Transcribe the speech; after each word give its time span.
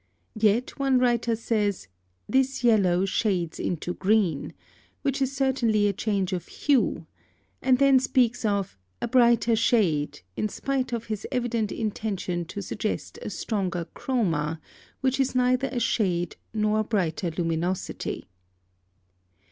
Yet 0.39 0.79
one 0.79 0.97
writer 0.97 1.35
says, 1.35 1.87
"This 2.27 2.63
yellow 2.63 3.05
shades 3.05 3.59
into 3.59 3.93
green," 3.93 4.51
which 5.03 5.21
is 5.21 5.37
certainly 5.37 5.85
a 5.87 5.93
change 5.93 6.33
of 6.33 6.47
hue, 6.47 7.05
and 7.61 7.77
then 7.77 7.99
speaks 7.99 8.43
of 8.43 8.79
"a 8.99 9.07
brighter 9.07 9.55
shade" 9.55 10.21
in 10.35 10.49
spite 10.49 10.91
of 10.91 11.05
his 11.05 11.27
evident 11.31 11.71
intention 11.71 12.45
to 12.45 12.63
suggest 12.63 13.19
a 13.21 13.29
stronger 13.29 13.85
chroma, 13.95 14.59
which 15.01 15.19
is 15.19 15.35
neither 15.35 15.67
a 15.67 15.79
shade 15.79 16.35
nor 16.51 16.83
brighter 16.83 17.29
luminosity. 17.29 18.25